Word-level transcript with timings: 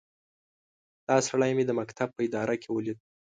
دا 1.07 1.17
سړی 1.27 1.51
مې 1.57 1.63
د 1.65 1.71
مکتب 1.79 2.09
په 2.13 2.21
اداره 2.27 2.55
کې 2.61 2.69
وليد. 2.71 2.99